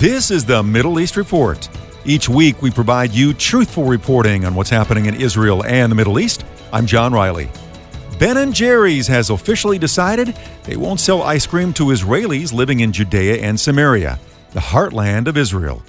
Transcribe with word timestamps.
This 0.00 0.30
is 0.30 0.46
the 0.46 0.62
Middle 0.62 0.98
East 0.98 1.18
Report. 1.18 1.68
Each 2.06 2.26
week, 2.26 2.62
we 2.62 2.70
provide 2.70 3.12
you 3.12 3.34
truthful 3.34 3.84
reporting 3.84 4.46
on 4.46 4.54
what's 4.54 4.70
happening 4.70 5.04
in 5.04 5.14
Israel 5.14 5.62
and 5.66 5.92
the 5.92 5.94
Middle 5.94 6.18
East. 6.18 6.46
I'm 6.72 6.86
John 6.86 7.12
Riley. 7.12 7.50
Ben 8.18 8.38
and 8.38 8.54
Jerry's 8.54 9.06
has 9.08 9.28
officially 9.28 9.78
decided 9.78 10.34
they 10.64 10.78
won't 10.78 11.00
sell 11.00 11.20
ice 11.20 11.46
cream 11.46 11.74
to 11.74 11.90
Israelis 11.90 12.50
living 12.50 12.80
in 12.80 12.92
Judea 12.92 13.42
and 13.42 13.60
Samaria, 13.60 14.18
the 14.52 14.60
heartland 14.60 15.26
of 15.26 15.36
Israel. 15.36 15.82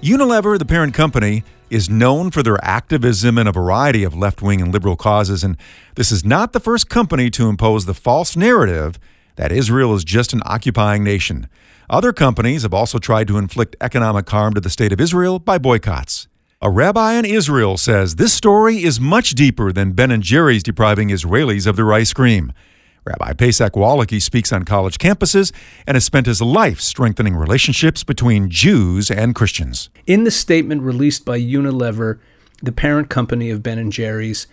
Unilever, 0.00 0.60
the 0.60 0.64
parent 0.64 0.94
company, 0.94 1.42
is 1.68 1.90
known 1.90 2.30
for 2.30 2.44
their 2.44 2.64
activism 2.64 3.36
in 3.36 3.48
a 3.48 3.52
variety 3.52 4.04
of 4.04 4.14
left 4.14 4.42
wing 4.42 4.62
and 4.62 4.72
liberal 4.72 4.94
causes, 4.94 5.42
and 5.42 5.56
this 5.96 6.12
is 6.12 6.24
not 6.24 6.52
the 6.52 6.60
first 6.60 6.88
company 6.88 7.30
to 7.30 7.48
impose 7.48 7.84
the 7.84 7.94
false 7.94 8.36
narrative 8.36 8.96
that 9.36 9.52
Israel 9.52 9.94
is 9.94 10.04
just 10.04 10.32
an 10.32 10.42
occupying 10.44 11.04
nation. 11.04 11.48
Other 11.88 12.12
companies 12.12 12.62
have 12.62 12.74
also 12.74 12.98
tried 12.98 13.28
to 13.28 13.38
inflict 13.38 13.76
economic 13.80 14.28
harm 14.28 14.54
to 14.54 14.60
the 14.60 14.70
state 14.70 14.92
of 14.92 15.00
Israel 15.00 15.38
by 15.38 15.58
boycotts. 15.58 16.26
A 16.60 16.70
rabbi 16.70 17.14
in 17.14 17.24
Israel 17.24 17.76
says 17.76 18.16
this 18.16 18.32
story 18.32 18.82
is 18.82 18.98
much 18.98 19.30
deeper 19.32 19.72
than 19.72 19.92
Ben 19.92 20.10
and 20.10 20.22
Jerry's 20.22 20.62
depriving 20.62 21.10
Israelis 21.10 21.66
of 21.66 21.76
their 21.76 21.92
ice 21.92 22.12
cream. 22.12 22.52
Rabbi 23.04 23.34
Pesach 23.34 23.74
Wolicki 23.74 24.20
speaks 24.20 24.52
on 24.52 24.64
college 24.64 24.98
campuses 24.98 25.52
and 25.86 25.94
has 25.94 26.04
spent 26.04 26.26
his 26.26 26.42
life 26.42 26.80
strengthening 26.80 27.36
relationships 27.36 28.02
between 28.02 28.50
Jews 28.50 29.12
and 29.12 29.32
Christians. 29.34 29.90
In 30.08 30.24
the 30.24 30.30
statement 30.32 30.82
released 30.82 31.24
by 31.24 31.38
Unilever, 31.38 32.18
the 32.62 32.72
parent 32.72 33.10
company 33.10 33.50
of 33.50 33.62
Ben 33.62 33.78
and 33.78 33.92
Jerry's, 33.92 34.48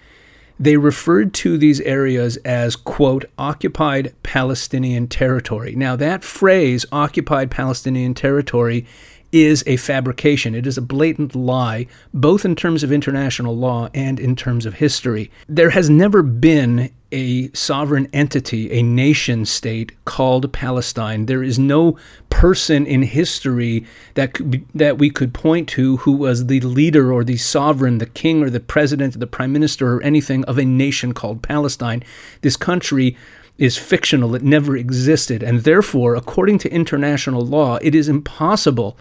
they 0.59 0.77
referred 0.77 1.33
to 1.33 1.57
these 1.57 1.81
areas 1.81 2.37
as, 2.37 2.75
quote, 2.75 3.25
occupied 3.37 4.13
Palestinian 4.23 5.07
territory. 5.07 5.75
Now, 5.75 5.95
that 5.95 6.23
phrase, 6.23 6.85
occupied 6.91 7.51
Palestinian 7.51 8.13
territory, 8.13 8.85
is 9.33 9.63
a 9.65 9.77
fabrication. 9.77 10.53
It 10.53 10.67
is 10.67 10.77
a 10.77 10.81
blatant 10.81 11.35
lie, 11.35 11.87
both 12.13 12.45
in 12.45 12.55
terms 12.55 12.83
of 12.83 12.91
international 12.91 13.57
law 13.57 13.89
and 13.93 14.19
in 14.19 14.35
terms 14.35 14.67
of 14.67 14.75
history. 14.75 15.31
There 15.49 15.71
has 15.71 15.89
never 15.89 16.21
been 16.21 16.91
a 17.11 17.51
sovereign 17.51 18.07
entity, 18.13 18.71
a 18.71 18.83
nation 18.83 19.45
state 19.45 19.91
called 20.05 20.53
Palestine. 20.53 21.25
There 21.25 21.43
is 21.43 21.57
no 21.57 21.97
person 22.43 22.85
in 22.85 23.03
history 23.03 23.85
that 24.15 24.51
be, 24.51 24.65
that 24.75 24.97
we 24.97 25.09
could 25.09 25.33
point 25.33 25.65
to 25.65 25.95
who 26.03 26.11
was 26.11 26.47
the 26.47 26.59
leader 26.59 27.13
or 27.13 27.23
the 27.23 27.37
sovereign, 27.37 27.99
the 27.99 28.05
king 28.05 28.43
or 28.43 28.49
the 28.49 28.59
president 28.59 29.15
or 29.15 29.19
the 29.19 29.25
prime 29.25 29.53
minister 29.53 29.95
or 29.95 30.03
anything 30.03 30.43
of 30.43 30.57
a 30.57 30.65
nation 30.65 31.13
called 31.13 31.41
Palestine. 31.41 32.03
This 32.41 32.57
country 32.57 33.15
is 33.57 33.77
fictional. 33.77 34.35
It 34.35 34.43
never 34.43 34.75
existed. 34.75 35.41
And 35.41 35.61
therefore, 35.61 36.15
according 36.15 36.57
to 36.59 36.69
international 36.69 37.45
law, 37.45 37.77
it 37.81 37.95
is 37.95 38.09
impossible 38.09 38.97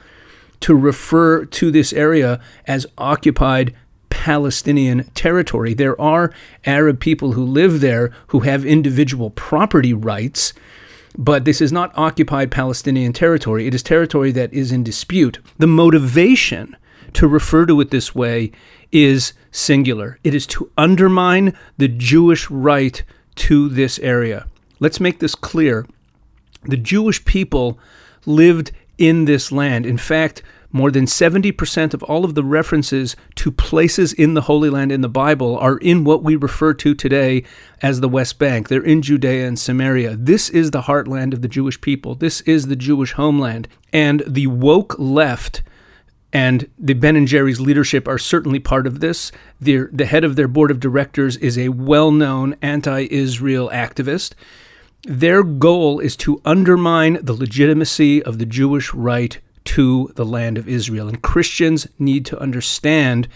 to 0.61 0.77
refer 0.77 1.45
to 1.45 1.73
this 1.73 1.93
area 1.93 2.41
as 2.69 2.87
occupied 2.97 3.75
Palestinian 4.09 5.11
territory. 5.15 5.75
There 5.75 6.01
are 6.01 6.33
Arab 6.65 7.01
people 7.01 7.33
who 7.33 7.45
live 7.45 7.81
there 7.81 8.13
who 8.29 8.41
have 8.41 8.65
individual 8.65 9.31
property 9.31 9.93
rights, 9.93 10.53
but 11.17 11.45
this 11.45 11.61
is 11.61 11.73
not 11.73 11.97
occupied 11.97 12.51
Palestinian 12.51 13.13
territory. 13.13 13.67
It 13.67 13.75
is 13.75 13.83
territory 13.83 14.33
that 14.33 14.53
is 14.53 14.73
in 14.73 14.83
dispute. 14.83 15.39
The 15.59 15.67
motivation 15.67 16.77
to 17.15 17.29
refer 17.29 17.67
to 17.67 17.81
it 17.81 17.91
this 17.91 18.15
way 18.15 18.53
is 18.91 19.33
singular 19.51 20.19
it 20.25 20.35
is 20.35 20.47
to 20.47 20.71
undermine 20.79 21.57
the 21.77 21.89
Jewish 21.89 22.51
right 22.51 23.03
to 23.35 23.69
this 23.69 23.99
area. 24.01 24.47
Let's 24.81 25.01
make 25.01 25.19
this 25.19 25.35
clear. 25.35 25.87
The 26.65 26.77
Jewish 26.77 27.25
people 27.25 27.79
lived 28.27 28.73
in 28.99 29.25
this 29.25 29.53
land. 29.53 29.87
In 29.87 29.99
fact, 29.99 30.43
more 30.73 30.91
than 30.91 31.05
70% 31.05 31.95
of 31.95 32.03
all 32.05 32.25
of 32.25 32.35
the 32.35 32.43
references 32.43 33.15
to 33.37 33.53
places 33.53 34.13
in 34.13 34.35
the 34.35 34.43
Holy 34.43 34.71
Land 34.71 34.91
in 34.91 35.03
the 35.03 35.09
Bible 35.09 35.57
are 35.59 35.77
in 35.79 36.03
what 36.03 36.23
we 36.23 36.35
refer 36.35 36.75
to 36.75 36.95
today 36.95 37.45
as 37.83 38.01
the 38.01 38.09
West 38.09 38.39
Bank. 38.39 38.69
They're 38.69 38.83
in 38.83 39.03
Judea 39.03 39.47
and 39.47 39.59
Samaria. 39.59 40.17
This 40.17 40.49
is 40.49 40.71
the 40.71 40.83
heartland 40.83 41.35
of 41.35 41.43
the 41.43 41.49
Jewish 41.49 41.81
people. 41.81 42.15
This 42.15 42.41
is 42.43 42.67
the 42.67 42.77
Jewish 42.77 43.13
homeland. 43.13 43.69
And 43.93 44.23
the 44.27 44.47
woke 44.47 44.99
left 44.99 45.63
and 46.33 46.69
the 46.79 46.95
Ben 46.95 47.17
and 47.17 47.29
Jerry's 47.29 47.61
leadership 47.61 48.09
are 48.09 48.19
certainly 48.19 48.59
part 48.59 48.87
of 48.87 49.01
this. 49.01 49.33
The, 49.61 49.89
the 49.93 50.07
head 50.07 50.25
of 50.25 50.37
their 50.37 50.49
board 50.49 50.71
of 50.71 50.81
directors 50.81 51.37
is 51.37 51.59
a 51.59 51.69
well 51.69 52.11
known 52.11 52.57
anti 52.63 53.07
Israel 53.11 53.71
activist. 53.73 54.33
Their 55.05 55.43
goal 55.43 55.99
is 55.99 56.17
to 56.19 56.41
undermine 56.45 57.19
the 57.23 57.35
legitimacy 57.35 58.23
of 58.23 58.39
the 58.39 58.47
Jewish 58.47 58.95
right 58.95 59.39
to 59.65 60.13
the 60.17 60.25
land 60.25 60.59
of 60.59 60.69
Israel. 60.69 61.09
And 61.09 61.23
Christians 61.23 61.87
need 61.99 62.27
to 62.27 62.39
understand 62.39 63.29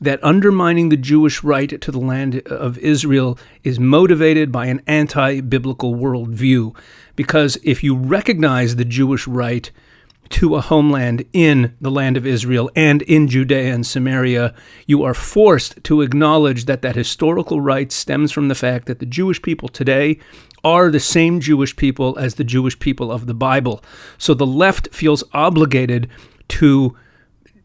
that 0.00 0.22
undermining 0.22 0.88
the 0.88 0.96
Jewish 0.96 1.44
right 1.44 1.80
to 1.80 1.92
the 1.92 2.00
land 2.00 2.40
of 2.48 2.76
Israel 2.78 3.38
is 3.62 3.78
motivated 3.78 4.50
by 4.50 4.66
an 4.66 4.82
anti 4.86 5.40
biblical 5.40 5.94
worldview. 5.94 6.76
Because 7.14 7.56
if 7.62 7.84
you 7.84 7.96
recognize 7.96 8.76
the 8.76 8.84
Jewish 8.84 9.28
right 9.28 9.70
to 10.30 10.56
a 10.56 10.60
homeland 10.60 11.24
in 11.32 11.76
the 11.80 11.90
land 11.90 12.16
of 12.16 12.26
Israel 12.26 12.70
and 12.74 13.02
in 13.02 13.28
Judea 13.28 13.72
and 13.72 13.86
Samaria, 13.86 14.54
you 14.86 15.02
are 15.02 15.14
forced 15.14 15.84
to 15.84 16.00
acknowledge 16.00 16.64
that 16.64 16.82
that 16.82 16.96
historical 16.96 17.60
right 17.60 17.92
stems 17.92 18.32
from 18.32 18.48
the 18.48 18.54
fact 18.54 18.86
that 18.86 18.98
the 18.98 19.06
Jewish 19.06 19.40
people 19.40 19.68
today 19.68 20.18
are 20.64 20.90
the 20.90 21.00
same 21.00 21.40
Jewish 21.40 21.74
people 21.76 22.18
as 22.18 22.36
the 22.36 22.44
Jewish 22.44 22.78
people 22.78 23.10
of 23.10 23.26
the 23.26 23.34
Bible. 23.34 23.82
So 24.18 24.34
the 24.34 24.46
left 24.46 24.88
feels 24.92 25.24
obligated 25.32 26.08
to 26.48 26.96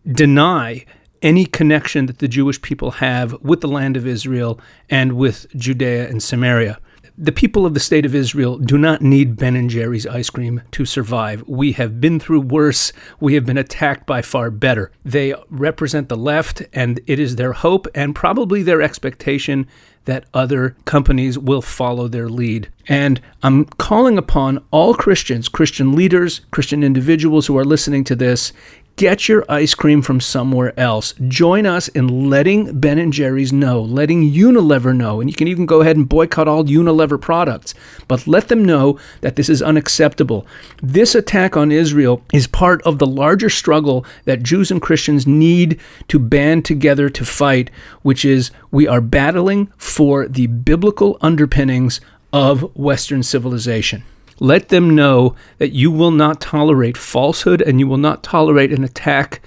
deny 0.05 0.85
any 1.21 1.45
connection 1.45 2.05
that 2.05 2.19
the 2.19 2.27
Jewish 2.27 2.61
people 2.61 2.91
have 2.91 3.33
with 3.41 3.61
the 3.61 3.67
land 3.67 3.97
of 3.97 4.07
Israel 4.07 4.59
and 4.89 5.13
with 5.13 5.47
Judea 5.55 6.07
and 6.09 6.21
Samaria. 6.21 6.79
The 7.19 7.31
people 7.31 7.65
of 7.65 7.73
the 7.73 7.79
state 7.79 8.05
of 8.05 8.13
Israel 8.13 8.59
do 8.59 8.77
not 8.77 9.01
need 9.01 9.37
Ben 9.37 9.55
and 9.55 9.71
Jerry's 9.71 10.05
ice 10.05 10.29
cream 10.29 10.61
to 10.69 10.85
survive. 10.85 11.43
We 11.47 11.71
have 11.71 11.99
been 11.99 12.19
through 12.19 12.41
worse. 12.41 12.93
We 13.19 13.33
have 13.33 13.43
been 13.43 13.57
attacked 13.57 14.05
by 14.05 14.21
far 14.21 14.51
better. 14.51 14.91
They 15.03 15.33
represent 15.49 16.09
the 16.09 16.15
left, 16.15 16.61
and 16.73 16.99
it 17.07 17.17
is 17.17 17.35
their 17.35 17.53
hope 17.53 17.87
and 17.95 18.13
probably 18.13 18.61
their 18.61 18.83
expectation 18.83 19.65
that 20.05 20.25
other 20.31 20.77
companies 20.85 21.39
will 21.39 21.63
follow 21.63 22.07
their 22.07 22.29
lead. 22.29 22.69
And 22.87 23.19
I'm 23.41 23.65
calling 23.65 24.19
upon 24.19 24.63
all 24.69 24.93
Christians, 24.93 25.49
Christian 25.49 25.95
leaders, 25.95 26.41
Christian 26.51 26.83
individuals 26.83 27.47
who 27.47 27.57
are 27.57 27.65
listening 27.65 28.03
to 28.03 28.15
this, 28.15 28.53
Get 28.97 29.29
your 29.29 29.45
ice 29.47 29.75
cream 29.75 30.01
from 30.01 30.19
somewhere 30.19 30.73
else. 30.75 31.13
Join 31.27 31.67
us 31.67 31.87
in 31.89 32.31
letting 32.31 32.79
Ben 32.79 32.97
and 32.97 33.13
Jerry's 33.13 33.53
know, 33.53 33.79
letting 33.79 34.23
Unilever 34.23 34.97
know, 34.97 35.21
and 35.21 35.29
you 35.29 35.35
can 35.35 35.47
even 35.47 35.67
go 35.67 35.81
ahead 35.81 35.97
and 35.97 36.09
boycott 36.09 36.47
all 36.47 36.63
Unilever 36.63 37.21
products, 37.21 37.75
but 38.07 38.25
let 38.25 38.47
them 38.47 38.65
know 38.65 38.97
that 39.21 39.35
this 39.35 39.49
is 39.49 39.61
unacceptable. 39.61 40.47
This 40.81 41.13
attack 41.13 41.55
on 41.55 41.71
Israel 41.71 42.23
is 42.33 42.47
part 42.47 42.81
of 42.81 42.97
the 42.97 43.05
larger 43.05 43.51
struggle 43.51 44.03
that 44.25 44.41
Jews 44.41 44.71
and 44.71 44.81
Christians 44.81 45.27
need 45.27 45.79
to 46.07 46.17
band 46.17 46.65
together 46.65 47.07
to 47.07 47.23
fight, 47.23 47.69
which 48.01 48.25
is 48.25 48.49
we 48.71 48.87
are 48.87 48.99
battling 48.99 49.71
for 49.77 50.27
the 50.27 50.47
biblical 50.47 51.19
underpinnings 51.21 52.01
of 52.33 52.75
Western 52.75 53.21
civilization. 53.21 54.01
Let 54.39 54.69
them 54.69 54.95
know 54.95 55.35
that 55.57 55.71
you 55.71 55.89
will 55.89 56.11
not 56.11 56.41
tolerate 56.41 56.97
falsehood 56.97 57.61
and 57.61 57.79
you 57.79 57.87
will 57.87 57.97
not 57.97 58.23
tolerate 58.23 58.71
an 58.71 58.83
attack 58.83 59.41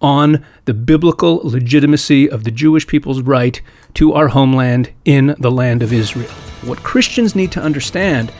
on 0.00 0.44
the 0.64 0.72
biblical 0.72 1.40
legitimacy 1.44 2.30
of 2.30 2.44
the 2.44 2.50
Jewish 2.50 2.86
people's 2.86 3.20
right 3.20 3.60
to 3.94 4.14
our 4.14 4.28
homeland 4.28 4.90
in 5.04 5.34
the 5.38 5.50
land 5.50 5.82
of 5.82 5.92
Israel. 5.92 6.30
What 6.62 6.82
Christians 6.82 7.36
need 7.36 7.52
to 7.52 7.62
understand 7.62 8.32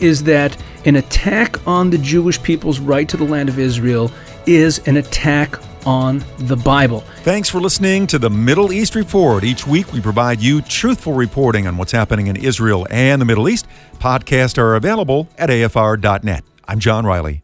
is 0.00 0.24
that 0.24 0.56
an 0.84 0.96
attack 0.96 1.66
on 1.66 1.90
the 1.90 1.98
Jewish 1.98 2.40
people's 2.42 2.80
right 2.80 3.08
to 3.08 3.16
the 3.16 3.24
land 3.24 3.48
of 3.48 3.58
Israel 3.58 4.10
is 4.46 4.78
an 4.86 4.96
attack 4.96 5.56
on 5.86 6.24
the 6.38 6.56
Bible. 6.56 7.00
Thanks 7.22 7.48
for 7.48 7.60
listening 7.60 8.06
to 8.08 8.18
the 8.18 8.30
Middle 8.30 8.72
East 8.72 8.94
Report. 8.94 9.44
Each 9.44 9.66
week 9.66 9.92
we 9.92 10.00
provide 10.00 10.40
you 10.40 10.62
truthful 10.62 11.12
reporting 11.12 11.66
on 11.66 11.76
what's 11.76 11.92
happening 11.92 12.28
in 12.28 12.36
Israel 12.36 12.86
and 12.90 13.20
the 13.20 13.26
Middle 13.26 13.48
East. 13.48 13.66
Podcasts 13.98 14.58
are 14.58 14.74
available 14.74 15.28
at 15.38 15.50
afr.net. 15.50 16.44
I'm 16.66 16.78
John 16.78 17.04
Riley. 17.06 17.42